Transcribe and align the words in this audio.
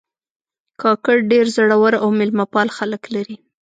کاکړ 0.81 1.17
ډېر 1.31 1.45
زړور 1.55 1.93
او 2.03 2.07
میلمهپال 2.19 2.67
خلک 2.77 3.03
لري. 3.15 3.35